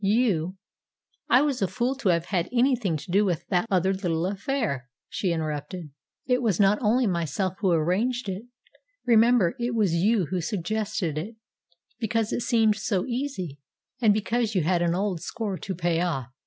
You" 0.03 0.57
"I 1.29 1.43
was 1.43 1.61
a 1.61 1.67
fool 1.67 1.93
to 1.97 2.09
have 2.09 2.25
had 2.25 2.49
anything 2.51 2.97
to 2.97 3.11
do 3.11 3.23
with 3.23 3.45
that 3.49 3.67
other 3.69 3.93
little 3.93 4.25
affair," 4.25 4.89
she 5.07 5.31
interrupted. 5.31 5.91
"It 6.25 6.41
was 6.41 6.59
not 6.59 6.79
only 6.81 7.05
myself 7.05 7.57
who 7.59 7.69
arranged 7.69 8.27
it. 8.27 8.45
Remember, 9.05 9.53
it 9.59 9.75
was 9.75 9.93
you 9.93 10.25
who 10.31 10.41
suggested 10.41 11.19
it, 11.19 11.35
because 11.99 12.33
it 12.33 12.41
seemed 12.41 12.77
so 12.77 13.05
easy, 13.05 13.59
and 14.01 14.11
because 14.11 14.55
you 14.55 14.63
had 14.63 14.81
an 14.81 14.95
old 14.95 15.21
score 15.21 15.59
to 15.59 15.75
pay 15.75 16.01
off." 16.01 16.29